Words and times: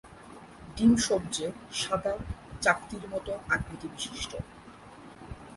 ডিম 0.75 0.91
সবজে 1.05 1.47
সাদা, 1.73 2.13
চাকতির 2.61 3.03
মতো 3.09 3.31
আকৃতি 3.49 3.87
বিশিষ্ট। 3.87 4.31